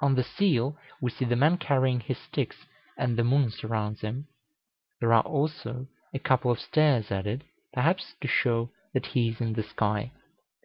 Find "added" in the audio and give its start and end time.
7.12-7.44